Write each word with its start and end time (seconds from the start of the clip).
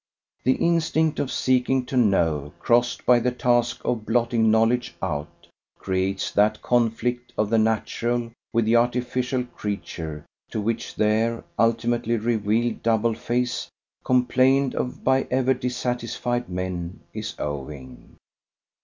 The 0.43 0.53
instinct 0.53 1.19
of 1.19 1.31
seeking 1.31 1.85
to 1.85 1.95
know, 1.95 2.53
crossed 2.57 3.05
by 3.05 3.19
the 3.19 3.29
task 3.29 3.81
of 3.85 4.03
blotting 4.03 4.49
knowledge 4.49 4.95
out, 4.99 5.45
creates 5.77 6.31
that 6.31 6.59
conflict 6.63 7.31
of 7.37 7.51
the 7.51 7.59
natural 7.59 8.31
with 8.51 8.65
the 8.65 8.77
artificial 8.77 9.43
creature 9.43 10.25
to 10.49 10.59
which 10.59 10.95
their 10.95 11.43
ultimately 11.59 12.17
revealed 12.17 12.81
double 12.81 13.13
face, 13.13 13.69
complained 14.03 14.73
of 14.73 15.03
by 15.03 15.27
ever 15.29 15.53
dissatisfied 15.53 16.49
men, 16.49 17.01
is 17.13 17.35
owing. 17.37 18.15